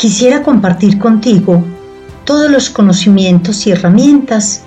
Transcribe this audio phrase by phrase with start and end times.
[0.00, 1.62] Quisiera compartir contigo
[2.24, 4.64] todos los conocimientos y herramientas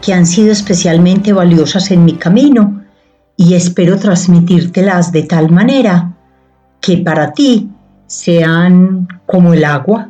[0.00, 2.84] que han sido especialmente valiosas en mi camino
[3.36, 6.14] y espero transmitírtelas de tal manera
[6.80, 7.68] que para ti
[8.06, 10.08] sean como el agua,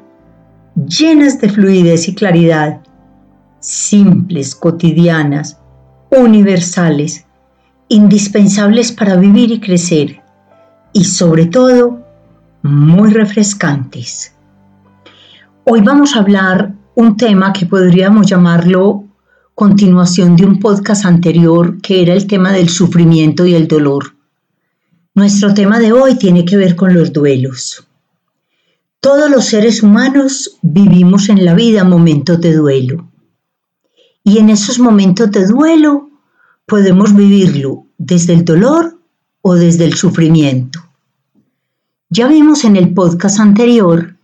[0.74, 2.82] llenas de fluidez y claridad,
[3.60, 5.58] simples, cotidianas,
[6.10, 7.24] universales,
[7.88, 10.22] indispensables para vivir y crecer
[10.92, 11.98] y sobre todo
[12.62, 14.35] muy refrescantes.
[15.68, 19.02] Hoy vamos a hablar un tema que podríamos llamarlo
[19.52, 24.14] continuación de un podcast anterior que era el tema del sufrimiento y el dolor.
[25.16, 27.84] Nuestro tema de hoy tiene que ver con los duelos.
[29.00, 33.10] Todos los seres humanos vivimos en la vida momentos de duelo.
[34.22, 36.10] Y en esos momentos de duelo
[36.64, 39.00] podemos vivirlo desde el dolor
[39.42, 40.78] o desde el sufrimiento.
[42.08, 44.15] Ya vimos en el podcast anterior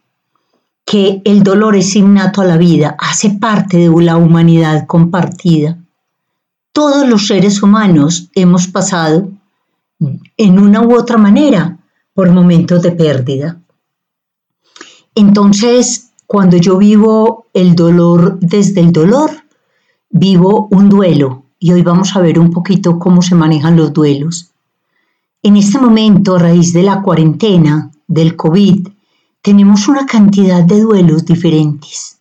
[0.84, 5.78] que el dolor es innato a la vida, hace parte de la humanidad compartida.
[6.72, 9.30] Todos los seres humanos hemos pasado
[10.36, 11.78] en una u otra manera
[12.14, 13.60] por momentos de pérdida.
[15.14, 19.30] Entonces, cuando yo vivo el dolor desde el dolor,
[20.10, 24.50] vivo un duelo y hoy vamos a ver un poquito cómo se manejan los duelos.
[25.42, 28.88] En este momento, a raíz de la cuarentena, del COVID,
[29.42, 32.20] tenemos una cantidad de duelos diferentes.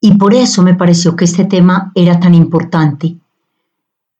[0.00, 3.16] Y por eso me pareció que este tema era tan importante,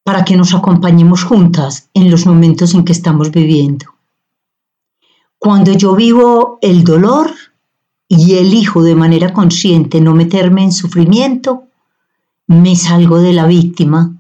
[0.03, 3.87] para que nos acompañemos juntas en los momentos en que estamos viviendo.
[5.39, 7.31] Cuando yo vivo el dolor
[8.09, 11.65] y elijo de manera consciente no meterme en sufrimiento,
[12.47, 14.13] me salgo de la víctima,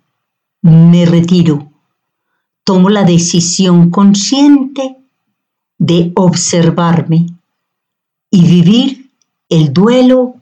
[0.62, 1.70] me retiro,
[2.62, 4.96] tomo la decisión consciente
[5.78, 7.26] de observarme
[8.34, 9.12] y vivir
[9.48, 10.34] el duelo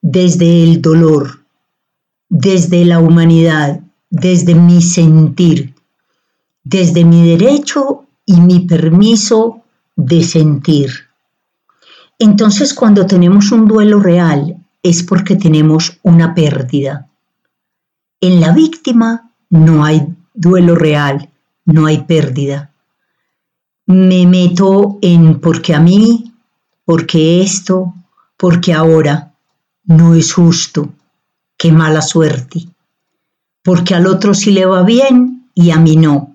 [0.00, 1.40] desde el dolor,
[2.28, 5.74] desde la humanidad, desde mi sentir,
[6.62, 9.64] desde mi derecho y mi permiso
[9.96, 10.92] de sentir.
[12.20, 17.08] Entonces cuando tenemos un duelo real es porque tenemos una pérdida.
[18.20, 21.30] En la víctima no hay duelo real,
[21.64, 22.70] no hay pérdida.
[23.86, 26.27] Me meto en porque a mí
[26.88, 27.92] porque esto,
[28.38, 29.34] porque ahora
[29.84, 30.88] no es justo,
[31.58, 32.66] qué mala suerte,
[33.62, 36.34] porque al otro sí le va bien y a mí no.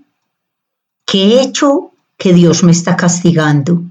[1.08, 3.81] ¿Qué he hecho que Dios me está castigando?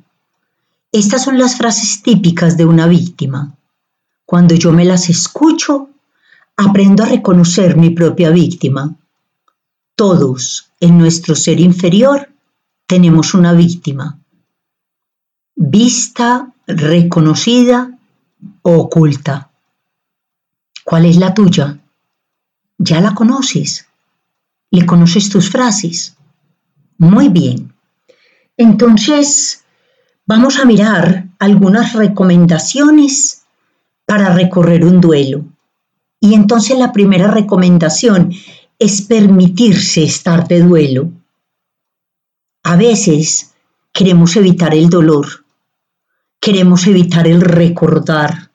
[0.92, 3.56] Estas son las frases típicas de una víctima.
[4.24, 5.88] Cuando yo me las escucho,
[6.56, 8.94] aprendo a reconocer mi propia víctima.
[9.96, 12.28] Todos en nuestro ser inferior
[12.86, 14.21] tenemos una víctima
[15.54, 17.98] vista, reconocida
[18.62, 19.50] o oculta.
[20.84, 21.78] ¿Cuál es la tuya?
[22.78, 23.86] ¿Ya la conoces?
[24.70, 26.16] ¿Le conoces tus frases?
[26.98, 27.72] Muy bien.
[28.56, 29.64] Entonces,
[30.26, 33.42] vamos a mirar algunas recomendaciones
[34.06, 35.44] para recorrer un duelo.
[36.20, 38.32] Y entonces la primera recomendación
[38.78, 41.10] es permitirse estar de duelo.
[42.64, 43.54] A veces
[43.92, 45.41] queremos evitar el dolor
[46.42, 48.50] queremos evitar el recordar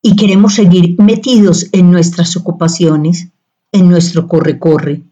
[0.00, 3.28] y queremos seguir metidos en nuestras ocupaciones,
[3.72, 5.02] en nuestro corre-corre.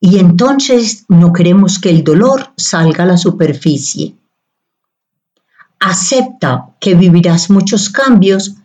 [0.00, 4.16] Y entonces no queremos que el dolor salga a la superficie.
[5.78, 8.56] Acepta que vivirás muchos cambios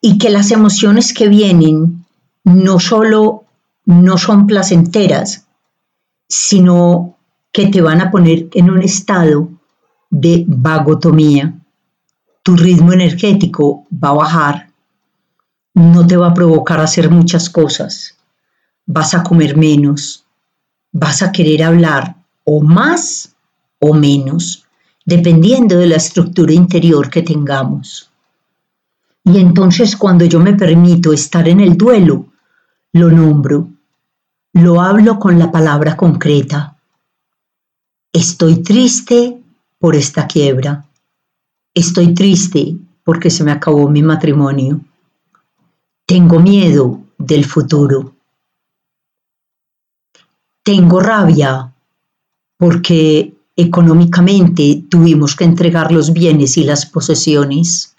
[0.00, 2.06] y que las emociones que vienen
[2.44, 3.42] no solo
[3.84, 5.48] no son placenteras,
[6.28, 7.16] sino
[7.50, 9.48] que te van a poner en un estado
[10.10, 11.57] de vagotomía
[12.42, 14.70] tu ritmo energético va a bajar,
[15.74, 18.16] no te va a provocar hacer muchas cosas,
[18.86, 20.24] vas a comer menos,
[20.92, 23.34] vas a querer hablar o más
[23.78, 24.64] o menos,
[25.04, 28.10] dependiendo de la estructura interior que tengamos.
[29.24, 32.26] Y entonces cuando yo me permito estar en el duelo,
[32.92, 33.68] lo nombro,
[34.54, 36.76] lo hablo con la palabra concreta.
[38.12, 39.38] Estoy triste
[39.78, 40.87] por esta quiebra.
[41.78, 44.80] Estoy triste porque se me acabó mi matrimonio.
[46.04, 48.16] Tengo miedo del futuro.
[50.64, 51.72] Tengo rabia
[52.56, 57.94] porque económicamente tuvimos que entregar los bienes y las posesiones.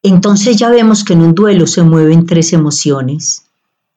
[0.00, 3.44] Entonces ya vemos que en un duelo se mueven tres emociones,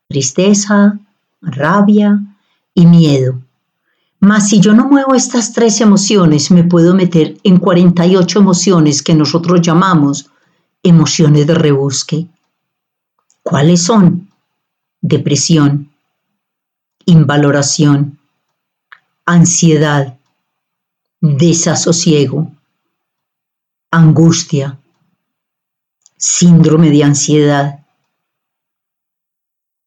[0.08, 1.00] tristeza,
[1.40, 2.20] rabia
[2.74, 3.44] y miedo.
[4.20, 9.14] Mas si yo no muevo estas tres emociones, me puedo meter en 48 emociones que
[9.14, 10.30] nosotros llamamos
[10.82, 12.28] emociones de rebusque.
[13.44, 14.30] ¿Cuáles son?
[15.02, 15.92] Depresión,
[17.06, 18.18] invaloración,
[19.26, 20.18] ansiedad,
[21.22, 22.52] desasosiego,
[23.92, 24.80] angustia,
[26.18, 27.86] síndrome de ansiedad.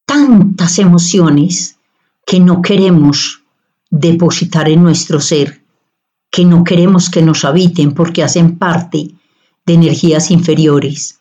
[0.06, 1.76] Tantas emociones
[2.24, 3.39] que no queremos
[3.90, 5.60] depositar en nuestro ser,
[6.30, 9.10] que no queremos que nos habiten porque hacen parte
[9.66, 11.18] de energías inferiores.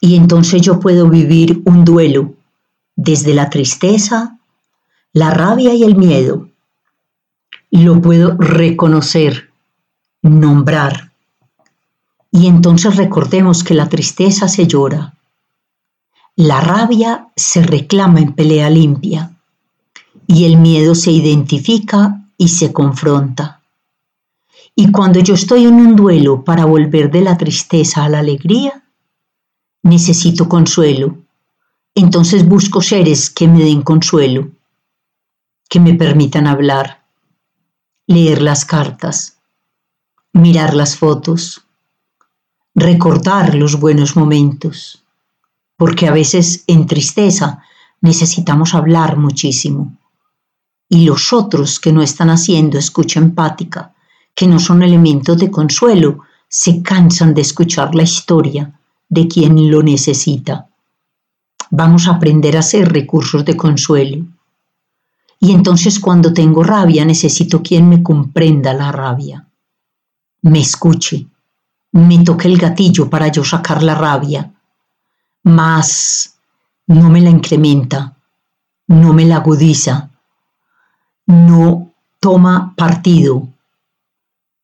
[0.00, 2.34] Y entonces yo puedo vivir un duelo
[2.96, 4.38] desde la tristeza,
[5.12, 6.48] la rabia y el miedo.
[7.70, 9.50] Lo puedo reconocer,
[10.22, 11.12] nombrar.
[12.30, 15.14] Y entonces recordemos que la tristeza se llora,
[16.36, 19.32] la rabia se reclama en pelea limpia
[20.32, 23.62] y el miedo se identifica y se confronta.
[24.76, 28.84] Y cuando yo estoy en un duelo para volver de la tristeza a la alegría,
[29.82, 31.18] necesito consuelo.
[31.96, 34.52] Entonces busco seres que me den consuelo,
[35.68, 37.02] que me permitan hablar,
[38.06, 39.38] leer las cartas,
[40.32, 41.62] mirar las fotos,
[42.76, 45.02] recordar los buenos momentos,
[45.76, 47.64] porque a veces en tristeza
[48.00, 49.96] necesitamos hablar muchísimo
[50.92, 53.94] y los otros que no están haciendo escucha empática,
[54.34, 58.72] que no son elementos de consuelo, se cansan de escuchar la historia
[59.08, 60.66] de quien lo necesita.
[61.70, 64.26] Vamos a aprender a hacer recursos de consuelo.
[65.38, 69.46] Y entonces cuando tengo rabia necesito quien me comprenda la rabia,
[70.42, 71.24] me escuche,
[71.92, 74.52] me toque el gatillo para yo sacar la rabia,
[75.44, 76.34] mas
[76.88, 78.16] no me la incrementa,
[78.88, 80.09] no me la agudiza,
[81.30, 83.48] no toma partido,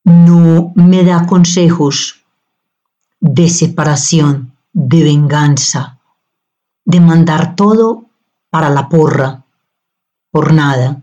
[0.04, 2.24] no me da consejos
[3.20, 5.98] de separación, de venganza,
[6.84, 8.06] de mandar todo
[8.50, 9.44] para la porra,
[10.30, 11.02] por nada.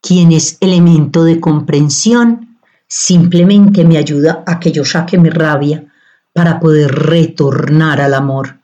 [0.00, 2.58] Quien es elemento de comprensión
[2.88, 5.86] simplemente me ayuda a que yo saque mi rabia
[6.32, 8.58] para poder retornar al amor.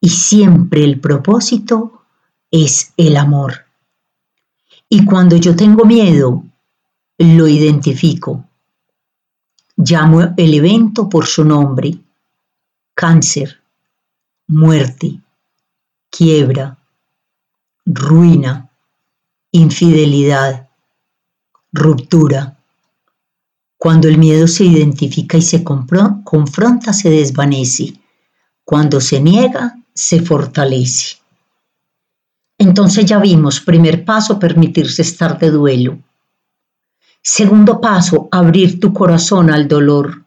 [0.00, 2.02] Y siempre el propósito
[2.50, 3.61] es el amor.
[4.94, 6.44] Y cuando yo tengo miedo,
[7.16, 8.44] lo identifico.
[9.74, 11.96] Llamo el evento por su nombre.
[12.92, 13.58] Cáncer,
[14.48, 15.18] muerte,
[16.10, 16.76] quiebra,
[17.86, 18.68] ruina,
[19.52, 20.68] infidelidad,
[21.72, 22.58] ruptura.
[23.78, 27.98] Cuando el miedo se identifica y se confronta, se desvanece.
[28.62, 31.21] Cuando se niega, se fortalece.
[32.62, 35.98] Entonces ya vimos, primer paso, permitirse estar de duelo.
[37.20, 40.24] Segundo paso, abrir tu corazón al dolor.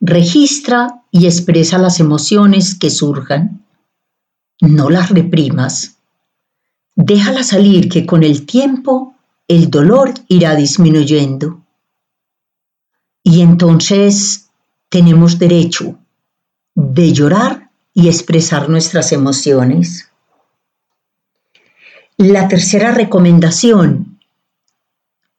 [0.00, 3.64] Registra y expresa las emociones que surjan.
[4.60, 5.98] No las reprimas.
[6.96, 9.14] Déjalas salir que con el tiempo
[9.46, 11.60] el dolor irá disminuyendo.
[13.22, 14.48] Y entonces
[14.88, 15.96] tenemos derecho
[16.74, 20.05] de llorar y expresar nuestras emociones.
[22.18, 24.18] La tercera recomendación,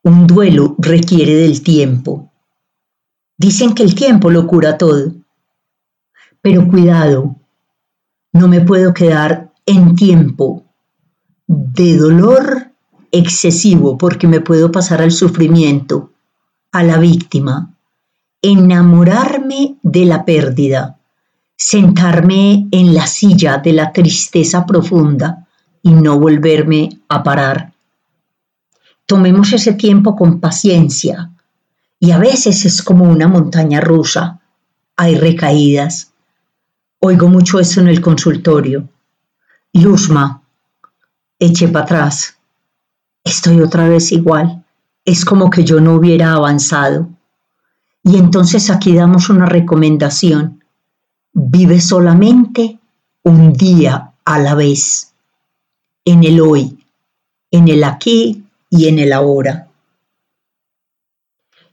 [0.04, 2.32] un duelo requiere del tiempo.
[3.36, 5.12] Dicen que el tiempo lo cura todo,
[6.40, 7.36] pero cuidado,
[8.32, 10.66] no me puedo quedar en tiempo
[11.48, 12.70] de dolor
[13.12, 16.12] excesivo porque me puedo pasar al sufrimiento,
[16.72, 17.74] a la víctima,
[18.44, 21.00] enamorarme de la pérdida,
[21.56, 25.47] sentarme en la silla de la tristeza profunda
[25.82, 27.74] y no volverme a parar.
[29.06, 31.32] Tomemos ese tiempo con paciencia
[32.00, 34.42] y a veces es como una montaña rusa.
[34.98, 36.12] Hay recaídas.
[37.00, 38.88] Oigo mucho eso en el consultorio.
[39.74, 40.42] Luzma,
[41.40, 42.38] eche para atrás.
[43.24, 44.64] Estoy otra vez igual.
[45.06, 47.08] Es como que yo no hubiera avanzado.
[48.04, 50.64] Y entonces aquí damos una recomendación.
[51.34, 52.80] Vive solamente
[53.24, 55.14] un día a la vez
[56.08, 56.78] en el hoy,
[57.52, 59.68] en el aquí y en el ahora.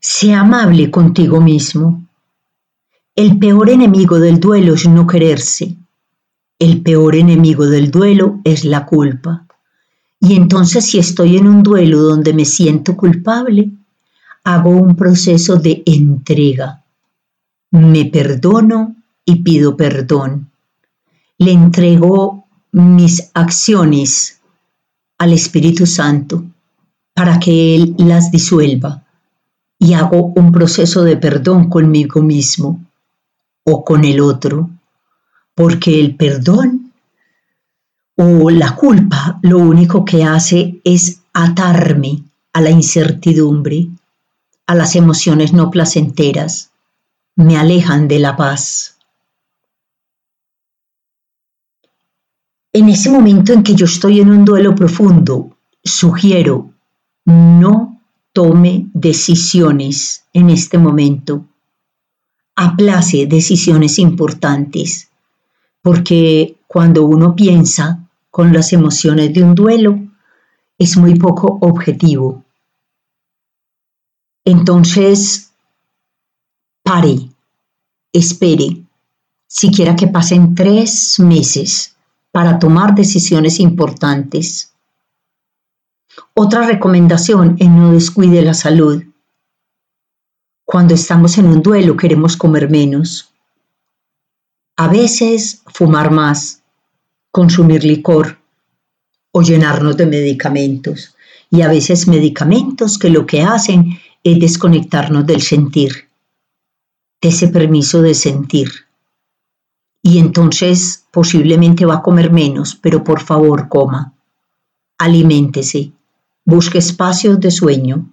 [0.00, 2.04] Sea amable contigo mismo.
[3.14, 5.76] El peor enemigo del duelo es no quererse.
[6.58, 9.46] El peor enemigo del duelo es la culpa.
[10.18, 13.70] Y entonces si estoy en un duelo donde me siento culpable,
[14.42, 16.82] hago un proceso de entrega.
[17.70, 20.50] Me perdono y pido perdón.
[21.38, 22.43] Le entrego
[22.74, 24.40] mis acciones
[25.18, 26.44] al Espíritu Santo
[27.14, 29.04] para que Él las disuelva
[29.78, 32.84] y hago un proceso de perdón conmigo mismo
[33.64, 34.70] o con el otro,
[35.54, 36.92] porque el perdón
[38.16, 43.86] o la culpa lo único que hace es atarme a la incertidumbre,
[44.66, 46.70] a las emociones no placenteras,
[47.36, 48.93] me alejan de la paz.
[52.76, 56.72] En ese momento en que yo estoy en un duelo profundo, sugiero
[57.24, 58.00] no
[58.32, 61.46] tome decisiones en este momento.
[62.56, 65.08] Aplace decisiones importantes,
[65.82, 70.00] porque cuando uno piensa con las emociones de un duelo,
[70.76, 72.42] es muy poco objetivo.
[74.44, 75.52] Entonces,
[76.82, 77.30] pare,
[78.12, 78.84] espere,
[79.46, 81.93] siquiera que pasen tres meses
[82.34, 84.74] para tomar decisiones importantes.
[86.34, 89.04] Otra recomendación es no descuide la salud.
[90.64, 93.32] Cuando estamos en un duelo queremos comer menos.
[94.76, 96.64] A veces fumar más,
[97.30, 98.36] consumir licor
[99.30, 101.14] o llenarnos de medicamentos.
[101.50, 106.08] Y a veces medicamentos que lo que hacen es desconectarnos del sentir,
[107.22, 108.83] de ese permiso de sentir
[110.06, 114.12] y entonces posiblemente va a comer menos, pero por favor coma.
[114.98, 115.92] Aliméntese,
[116.44, 118.10] busque espacios de sueño.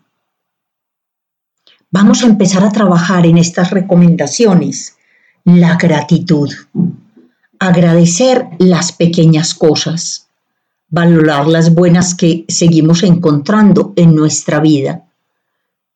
[1.92, 4.96] Vamos a empezar a trabajar en estas recomendaciones.
[5.44, 6.50] La gratitud.
[7.60, 10.30] Agradecer las pequeñas cosas.
[10.88, 15.04] Valorar las buenas que seguimos encontrando en nuestra vida,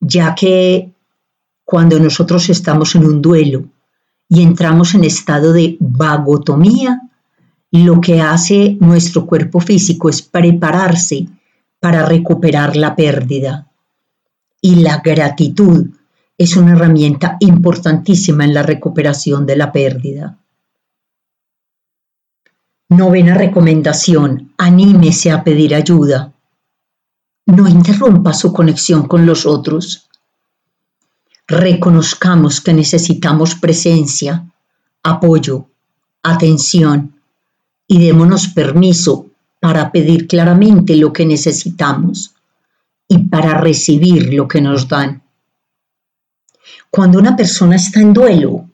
[0.00, 0.92] ya que
[1.64, 3.64] cuando nosotros estamos en un duelo,
[4.28, 7.00] y entramos en estado de vagotomía,
[7.70, 11.28] lo que hace nuestro cuerpo físico es prepararse
[11.80, 13.68] para recuperar la pérdida.
[14.60, 15.90] Y la gratitud
[16.38, 20.38] es una herramienta importantísima en la recuperación de la pérdida.
[22.88, 26.32] Novena recomendación, anímese a pedir ayuda.
[27.46, 30.05] No interrumpa su conexión con los otros
[31.46, 34.50] reconozcamos que necesitamos presencia,
[35.02, 35.68] apoyo,
[36.22, 37.20] atención
[37.86, 39.26] y démonos permiso
[39.60, 42.34] para pedir claramente lo que necesitamos
[43.08, 45.22] y para recibir lo que nos dan.
[46.90, 48.68] Cuando una persona está en duelo,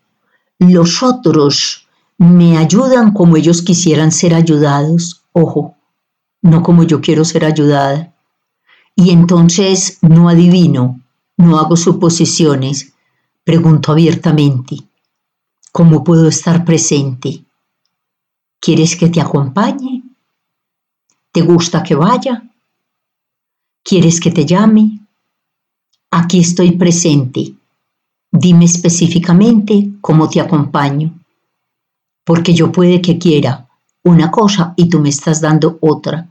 [0.58, 1.86] los otros
[2.16, 5.76] me ayudan como ellos quisieran ser ayudados, ojo,
[6.40, 8.14] no como yo quiero ser ayudada.
[8.94, 11.01] Y entonces no adivino,
[11.42, 12.92] no hago suposiciones,
[13.44, 14.76] pregunto abiertamente.
[15.72, 17.44] ¿Cómo puedo estar presente?
[18.60, 20.02] ¿Quieres que te acompañe?
[21.32, 22.42] ¿Te gusta que vaya?
[23.82, 25.00] ¿Quieres que te llame?
[26.10, 27.54] Aquí estoy presente.
[28.30, 31.12] Dime específicamente cómo te acompaño.
[32.24, 33.68] Porque yo puede que quiera
[34.04, 36.28] una cosa y tú me estás dando otra.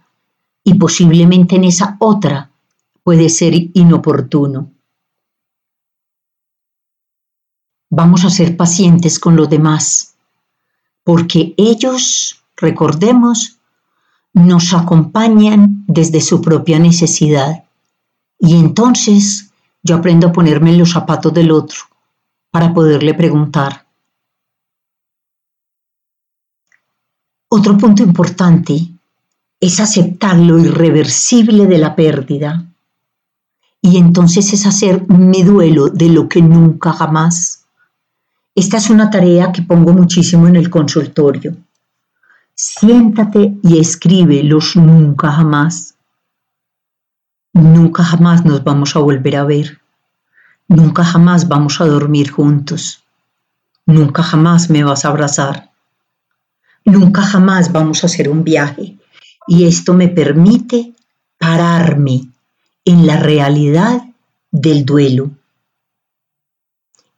[0.64, 2.50] Y posiblemente en esa otra
[3.04, 4.72] puede ser inoportuno.
[7.92, 10.16] Vamos a ser pacientes con los demás,
[11.04, 13.60] porque ellos, recordemos,
[14.34, 17.66] nos acompañan desde su propia necesidad.
[18.40, 19.52] Y entonces
[19.84, 21.80] yo aprendo a ponerme en los zapatos del otro
[22.50, 23.86] para poderle preguntar.
[27.50, 28.88] Otro punto importante
[29.60, 32.66] es aceptar lo irreversible de la pérdida.
[33.82, 37.61] Y entonces es hacer mi duelo de lo que nunca jamás
[38.54, 41.56] esta es una tarea que pongo muchísimo en el consultorio.
[42.54, 45.96] Siéntate y escribe los nunca jamás.
[47.54, 49.80] Nunca jamás nos vamos a volver a ver.
[50.68, 53.04] Nunca jamás vamos a dormir juntos.
[53.86, 55.72] Nunca jamás me vas a abrazar.
[56.84, 58.98] Nunca jamás vamos a hacer un viaje.
[59.48, 60.94] Y esto me permite
[61.38, 62.28] pararme
[62.84, 64.02] en la realidad
[64.52, 65.32] del duelo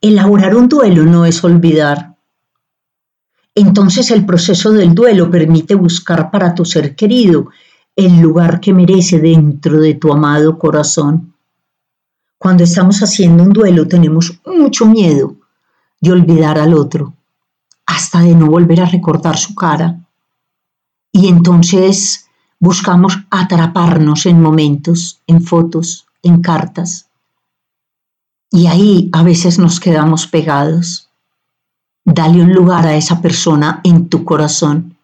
[0.04, 2.18] Elaborar un duelo no es olvidar.
[3.56, 7.52] Entonces el proceso del duelo permite buscar para tu ser querido
[7.96, 11.34] el lugar que merece dentro de tu amado corazón.
[12.38, 15.38] Cuando estamos haciendo un duelo tenemos mucho miedo
[16.02, 17.14] de olvidar al otro,
[17.86, 20.02] hasta de no volver a recordar su cara.
[21.14, 22.28] Y entonces
[22.60, 27.08] buscamos atraparnos en momentos, en fotos, en cartas.
[28.56, 31.10] Y ahí a veces nos quedamos pegados.
[32.06, 34.96] Dale un lugar a esa persona en tu corazón.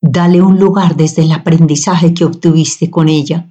[0.00, 3.44] Dale un lugar desde el aprendizaje que obtuviste con ella,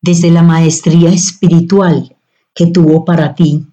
[0.00, 2.16] desde la maestría espiritual
[2.54, 3.66] que tuvo para ti.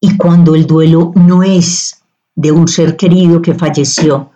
[0.00, 2.02] Y cuando el duelo no es
[2.34, 4.32] de un ser querido que falleció,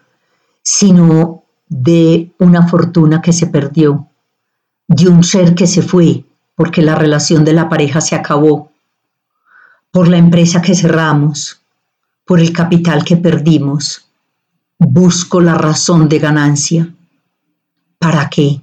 [0.63, 4.07] sino de una fortuna que se perdió,
[4.87, 6.25] de un ser que se fue
[6.61, 8.71] porque la relación de la pareja se acabó,
[9.91, 11.59] por la empresa que cerramos,
[12.27, 14.07] por el capital que perdimos.
[14.79, 16.95] Busco la razón de ganancia.
[17.99, 18.61] ¿Para qué?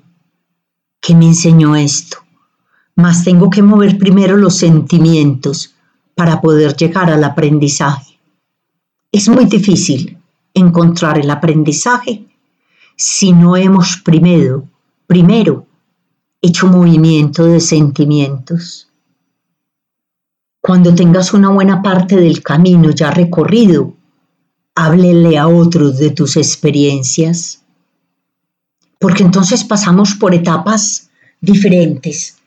[1.02, 2.20] ¿Qué me enseñó esto?
[2.98, 5.74] Más tengo que mover primero los sentimientos
[6.14, 8.20] para poder llegar al aprendizaje.
[9.12, 10.20] Es muy difícil
[10.54, 12.28] encontrar el aprendizaje
[12.96, 14.66] si no hemos primero,
[15.08, 15.67] primero
[16.42, 18.88] hecho movimiento de sentimientos.
[20.62, 23.94] Cuando tengas una buena parte del camino ya recorrido,
[24.76, 27.64] háblele a otros de tus experiencias,
[29.00, 31.10] porque entonces pasamos por etapas
[31.42, 32.38] diferentes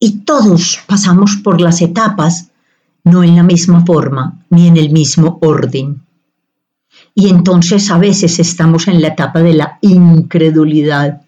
[0.00, 2.50] y todos pasamos por las etapas
[3.04, 6.02] no en la misma forma ni en el mismo orden.
[7.14, 11.22] Y entonces a veces estamos en la etapa de la incredulidad,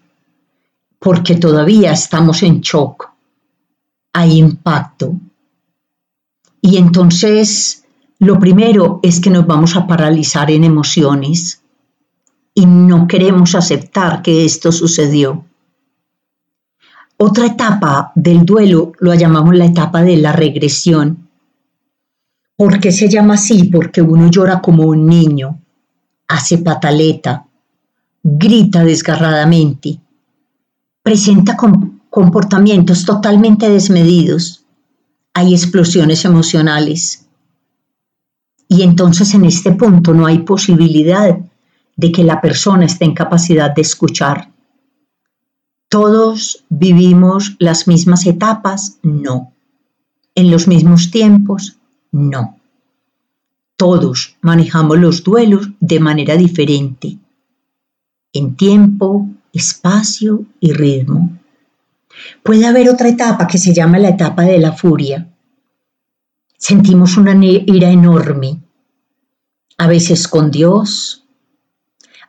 [1.00, 3.10] porque todavía estamos en shock,
[4.12, 5.14] hay impacto.
[6.60, 7.84] Y entonces
[8.18, 11.62] lo primero es que nos vamos a paralizar en emociones
[12.54, 15.46] y no queremos aceptar que esto sucedió.
[17.16, 21.28] Otra etapa del duelo lo llamamos la etapa de la regresión.
[22.56, 23.64] ¿Por qué se llama así?
[23.64, 25.58] Porque uno llora como un niño,
[26.28, 27.46] hace pataleta,
[28.22, 29.98] grita desgarradamente,
[31.02, 31.56] presenta
[32.10, 34.64] comportamientos totalmente desmedidos,
[35.34, 37.26] hay explosiones emocionales.
[38.68, 41.38] Y entonces en este punto no hay posibilidad
[41.96, 44.50] de que la persona esté en capacidad de escuchar.
[45.88, 48.98] ¿Todos vivimos las mismas etapas?
[49.02, 49.52] No.
[50.34, 51.78] ¿En los mismos tiempos?
[52.12, 52.56] No.
[53.76, 57.18] Todos manejamos los duelos de manera diferente,
[58.32, 61.38] en tiempo, espacio y ritmo.
[62.42, 65.26] Puede haber otra etapa que se llama la etapa de la furia.
[66.56, 68.60] Sentimos una ira enorme,
[69.78, 71.24] a veces con Dios,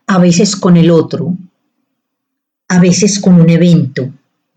[0.08, 1.38] a veces con el otro,
[2.70, 4.10] a veces con un evento,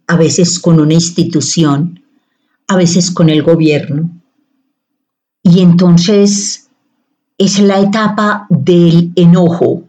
[0.07, 2.05] a veces con una institución,
[2.69, 4.11] a veces con el gobierno.
[5.43, 6.69] Y entonces
[7.39, 9.83] es la etapa del enojo.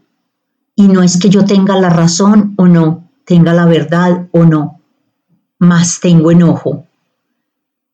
[0.76, 4.80] Y no es que yo tenga la razón o no, tenga la verdad o no,
[5.58, 6.84] más tengo enojo.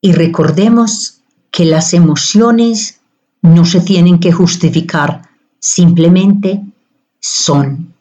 [0.00, 1.20] Y recordemos
[1.52, 3.00] que las emociones
[3.40, 5.22] no se tienen que justificar,
[5.60, 6.60] simplemente
[7.20, 7.94] son.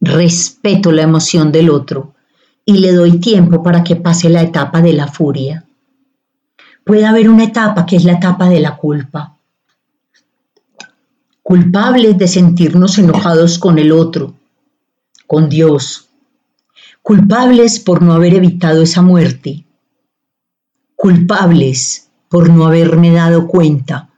[0.00, 2.14] Respeto la emoción del otro
[2.64, 5.64] y le doy tiempo para que pase la etapa de la furia.
[6.84, 9.36] Puede haber una etapa que es la etapa de la culpa
[11.50, 14.34] culpables de sentirnos enojados con el otro,
[15.26, 16.08] con Dios,
[17.02, 19.64] culpables por no haber evitado esa muerte,
[20.94, 24.10] culpables por no haberme dado cuenta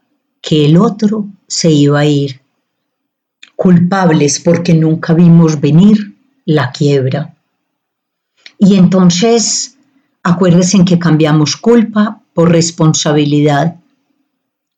[0.43, 2.43] que el otro se iba a ir,
[3.57, 6.15] culpables porque nunca vimos venir
[6.45, 7.35] la quiebra.
[8.59, 9.79] Y entonces,
[10.23, 13.77] acuérdense en que cambiamos culpa por responsabilidad.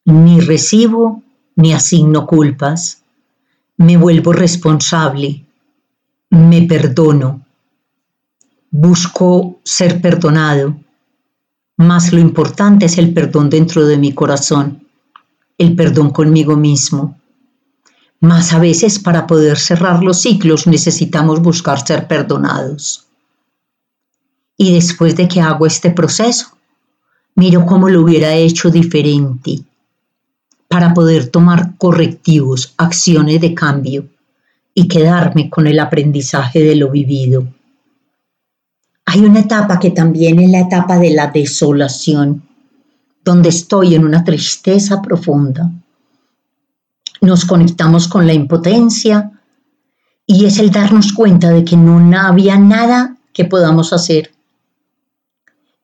[0.05, 1.25] Ni recibo
[1.57, 3.03] ni asigno culpas,
[3.77, 5.45] me vuelvo responsable,
[6.31, 7.45] me perdono,
[8.71, 10.77] busco ser perdonado,
[11.77, 14.87] más lo importante es el perdón dentro de mi corazón,
[15.59, 17.19] el perdón conmigo mismo.
[18.21, 23.07] Más a veces para poder cerrar los ciclos necesitamos buscar ser perdonados.
[24.57, 26.57] Y después de que hago este proceso,
[27.35, 29.64] miro cómo lo hubiera hecho diferente
[30.74, 34.08] para poder tomar correctivos, acciones de cambio
[34.74, 37.46] y quedarme con el aprendizaje de lo vivido.
[39.06, 42.42] Hay una etapa que también es la etapa de la desolación,
[43.24, 45.70] donde estoy en una tristeza profunda.
[47.20, 49.30] Nos conectamos con la impotencia
[50.26, 54.34] y es el darnos cuenta de que no había nada que podamos hacer,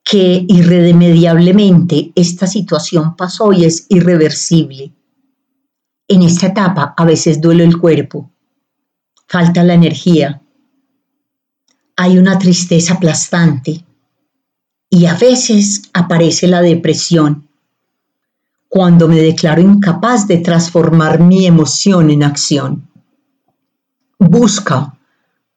[0.04, 4.92] que irremediablemente esta situación pasó y es irreversible.
[6.08, 8.30] En esta etapa a veces duele el cuerpo,
[9.26, 10.42] falta la energía,
[11.96, 13.84] hay una tristeza aplastante
[14.88, 17.46] y a veces aparece la depresión
[18.68, 22.88] cuando me declaro incapaz de transformar mi emoción en acción.
[24.18, 24.96] Busca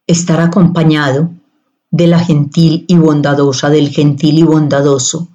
[0.08, 1.32] estar acompañado
[1.94, 5.28] de la gentil y bondadosa, del gentil y bondadoso,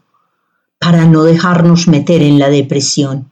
[0.80, 3.30] para no dejarnos meter en la depresión.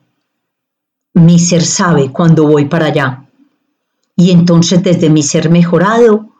[1.12, 3.27] Mi ser sabe cuando voy para allá
[4.15, 6.31] y entonces desde mi ser mejorado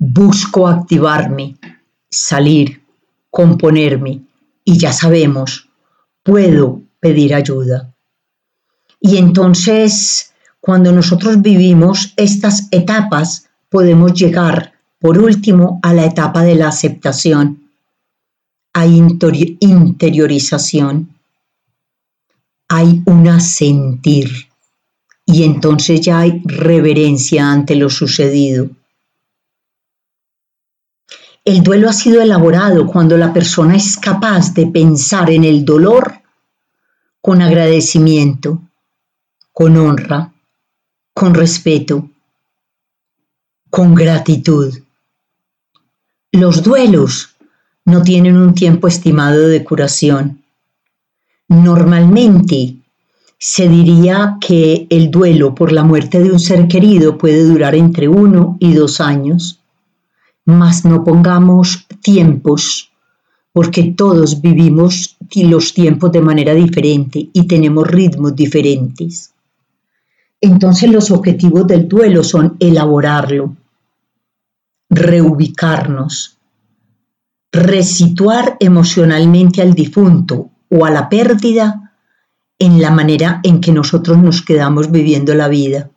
[0.00, 1.58] busco activarme,
[2.10, 2.82] salir,
[3.30, 4.22] componerme
[4.64, 5.68] y ya sabemos,
[6.24, 7.94] puedo pedir ayuda.
[9.00, 16.54] Y entonces, cuando nosotros vivimos estas etapas, podemos llegar, por último, a la etapa de
[16.54, 17.68] la aceptación,
[18.72, 19.02] hay
[19.58, 21.08] interiorización,
[22.68, 24.30] hay un sentir
[25.26, 28.70] y entonces ya hay reverencia ante lo sucedido.
[31.44, 36.20] El duelo ha sido elaborado cuando la persona es capaz de pensar en el dolor
[37.20, 38.62] con agradecimiento,
[39.52, 40.32] con honra,
[41.12, 42.08] con respeto,
[43.68, 44.72] con gratitud.
[46.34, 47.36] Los duelos
[47.84, 50.42] no tienen un tiempo estimado de curación.
[51.46, 52.76] Normalmente
[53.38, 58.08] se diría que el duelo por la muerte de un ser querido puede durar entre
[58.08, 59.60] uno y dos años,
[60.46, 62.90] mas no pongamos tiempos
[63.52, 69.34] porque todos vivimos los tiempos de manera diferente y tenemos ritmos diferentes.
[70.40, 73.54] Entonces los objetivos del duelo son elaborarlo,
[74.92, 76.38] reubicarnos,
[77.50, 81.94] resituar emocionalmente al difunto o a la pérdida
[82.58, 85.90] en la manera en que nosotros nos quedamos viviendo la vida.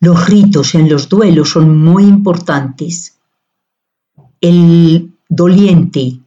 [0.00, 3.18] Los ritos en los duelos son muy importantes.
[4.40, 6.18] El doliente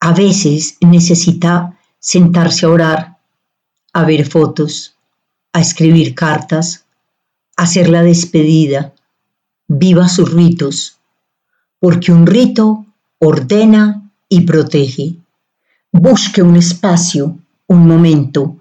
[0.00, 3.18] a veces necesita sentarse a orar,
[3.92, 4.96] a ver fotos,
[5.52, 6.86] a escribir cartas,
[7.56, 8.95] a hacer la despedida,
[9.78, 10.96] viva sus ritos,
[11.78, 12.84] porque un rito
[13.18, 15.16] ordena y protege.
[15.92, 18.56] Busque un espacio, un momento,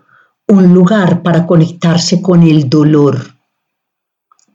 [0.47, 3.35] un lugar para conectarse con el dolor,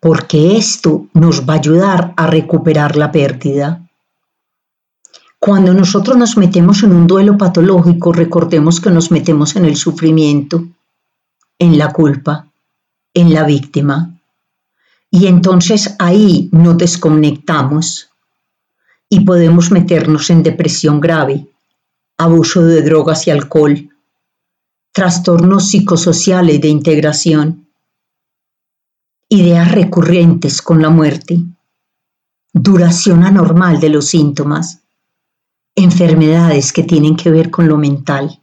[0.01, 3.87] porque esto nos va a ayudar a recuperar la pérdida.
[5.39, 10.69] Cuando nosotros nos metemos en un duelo patológico, recordemos que nos metemos en el sufrimiento,
[11.59, 12.47] en la culpa,
[13.15, 14.20] en la víctima.
[15.11, 18.11] Y entonces ahí nos desconectamos
[19.09, 21.49] y podemos meternos en depresión grave,
[22.17, 23.91] abuso de drogas y alcohol,
[24.93, 27.69] trastornos psicosociales de integración,
[29.29, 31.41] ideas recurrentes con la muerte,
[32.53, 34.81] duración anormal de los síntomas,
[35.75, 38.41] enfermedades que tienen que ver con lo mental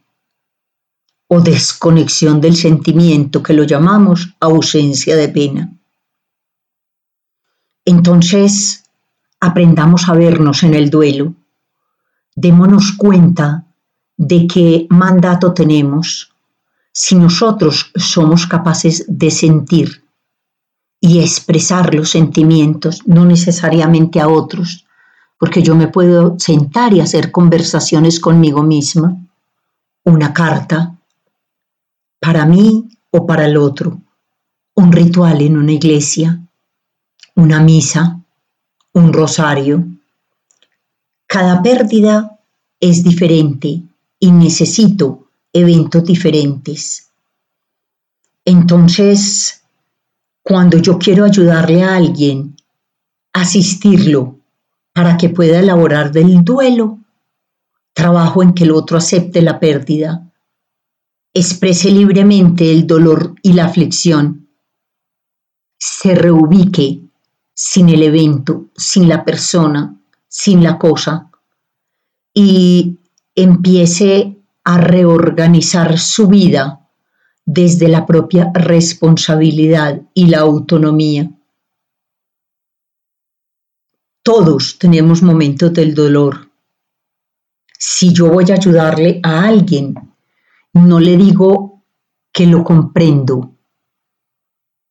[1.28, 5.77] o desconexión del sentimiento que lo llamamos ausencia de pena.
[7.88, 8.84] Entonces,
[9.40, 11.32] aprendamos a vernos en el duelo,
[12.36, 13.64] démonos cuenta
[14.14, 16.30] de qué mandato tenemos
[16.92, 20.04] si nosotros somos capaces de sentir
[21.00, 24.84] y expresar los sentimientos, no necesariamente a otros,
[25.38, 29.16] porque yo me puedo sentar y hacer conversaciones conmigo misma,
[30.04, 30.94] una carta
[32.20, 33.98] para mí o para el otro,
[34.74, 36.38] un ritual en una iglesia,
[37.38, 38.20] una misa,
[38.94, 39.86] un rosario.
[41.24, 42.40] Cada pérdida
[42.80, 43.80] es diferente
[44.18, 47.12] y necesito eventos diferentes.
[48.44, 49.62] Entonces,
[50.42, 52.56] cuando yo quiero ayudarle a alguien,
[53.32, 54.40] asistirlo
[54.92, 56.98] para que pueda elaborar del duelo,
[57.92, 60.28] trabajo en que el otro acepte la pérdida,
[61.32, 64.48] exprese libremente el dolor y la aflicción,
[65.78, 67.07] se reubique
[67.60, 69.96] sin el evento, sin la persona,
[70.28, 71.28] sin la cosa,
[72.32, 73.00] y
[73.34, 76.88] empiece a reorganizar su vida
[77.44, 81.32] desde la propia responsabilidad y la autonomía.
[84.22, 86.48] Todos tenemos momentos del dolor.
[87.76, 89.96] Si yo voy a ayudarle a alguien,
[90.74, 91.82] no le digo
[92.30, 93.57] que lo comprendo,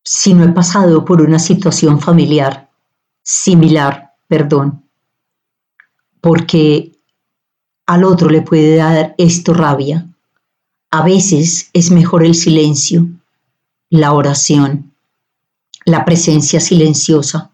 [0.10, 2.70] si no he pasado por una situación familiar,
[3.24, 4.86] similar, perdón,
[6.22, 6.93] porque
[7.86, 10.08] Al otro le puede dar esto rabia.
[10.91, 13.08] A veces es mejor el silencio,
[13.89, 14.93] la oración,
[15.86, 17.52] la presencia silenciosa.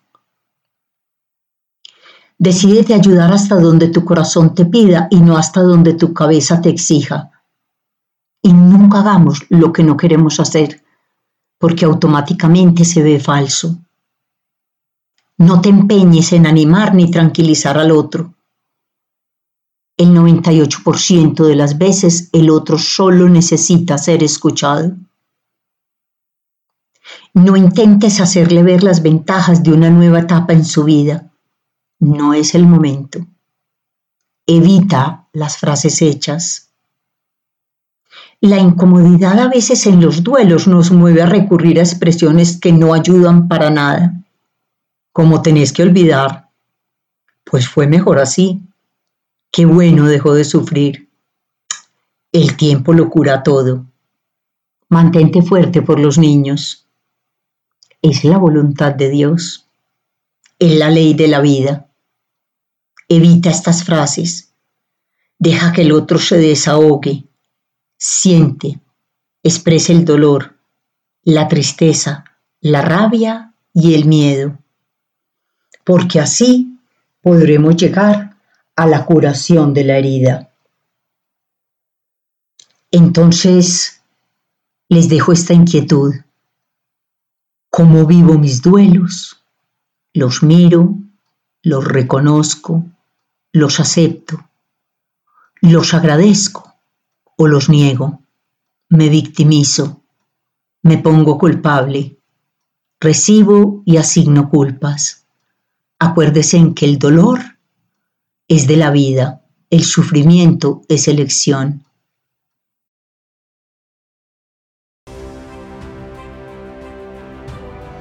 [2.38, 6.70] Decídete ayudar hasta donde tu corazón te pida y no hasta donde tu cabeza te
[6.70, 7.32] exija.
[8.44, 10.83] Y nunca hagamos lo que no queremos hacer,
[11.64, 13.78] porque automáticamente se ve falso.
[15.38, 18.34] No te empeñes en animar ni tranquilizar al otro.
[19.96, 24.92] El 98% de las veces el otro solo necesita ser escuchado.
[27.34, 31.32] No intentes hacerle ver las ventajas de una nueva etapa en su vida
[32.00, 33.26] no es el momento.
[34.46, 36.73] Evita las frases hechas.
[38.44, 42.94] La incomodidad a veces en los duelos nos mueve a recurrir a expresiones que no
[42.94, 44.22] ayudan para nada,
[45.14, 46.50] como tenés que olvidar.
[47.46, 48.60] Pues fue mejor así.
[49.50, 51.08] Qué bueno dejó de sufrir.
[52.34, 53.86] El tiempo lo cura todo.
[54.90, 56.86] Mantente fuerte por los niños.
[58.02, 59.70] Es la voluntad de Dios.
[60.60, 61.88] Es la ley de la vida.
[63.08, 64.52] Evita estas frases.
[65.40, 67.24] Deja que el otro se desahogue.
[68.06, 68.82] Siente,
[69.44, 70.58] expresa el dolor,
[71.24, 72.26] la tristeza,
[72.60, 74.60] la rabia y el miedo.
[75.86, 76.78] Porque así
[77.22, 78.36] podremos llegar
[78.76, 80.52] a la curación de la herida.
[82.92, 84.02] Entonces,
[84.90, 86.14] les dejo esta inquietud.
[87.70, 89.42] ¿Cómo vivo mis duelos?
[90.14, 90.94] Los miro,
[91.62, 92.84] los reconozco,
[93.54, 94.46] los acepto,
[95.62, 96.73] los agradezco
[97.38, 98.22] o los niego,
[98.90, 100.04] me victimizo,
[100.84, 102.18] me pongo culpable,
[103.00, 105.26] recibo y asigno culpas.
[106.00, 107.40] Acuérdese en que el dolor
[108.48, 111.84] es de la vida, el sufrimiento es elección.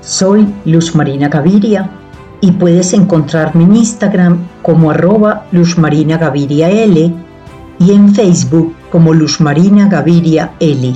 [0.01, 1.91] Soy Luz Marina Gaviria
[2.41, 7.15] y puedes encontrarme en Instagram como arroba Luzmarina Gaviria L
[7.79, 10.93] y en Facebook como Luzmarina Gaviria L.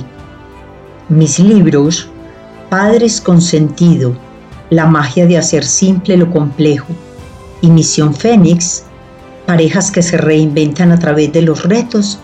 [1.09, 2.07] Mis libros,
[2.69, 4.15] Padres con Sentido,
[4.69, 6.85] La magia de hacer simple lo complejo
[7.59, 8.83] y Misión Fénix,
[9.47, 12.19] parejas que se reinventan a través de los retos,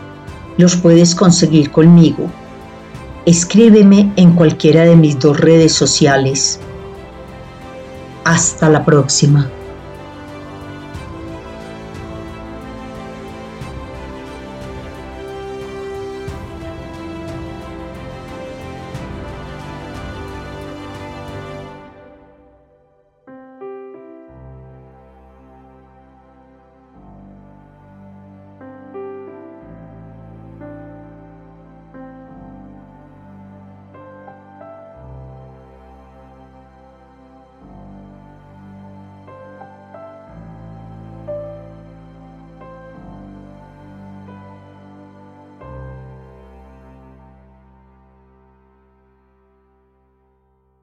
[0.57, 2.29] los puedes conseguir conmigo.
[3.25, 6.59] Escríbeme en cualquiera de mis dos redes sociales
[8.25, 9.49] hasta la próxima.